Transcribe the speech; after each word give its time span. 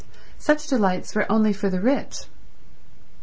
Such 0.39 0.65
delights 0.65 1.13
were 1.13 1.31
only 1.31 1.53
for 1.53 1.69
the 1.69 1.79
rich. 1.79 2.25